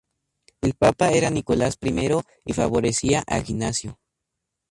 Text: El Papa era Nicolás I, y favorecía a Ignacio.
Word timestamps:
El 0.61 0.73
Papa 0.73 1.11
era 1.11 1.29
Nicolás 1.29 1.77
I, 1.79 1.91
y 2.43 2.53
favorecía 2.53 3.23
a 3.27 3.37
Ignacio. 3.37 3.99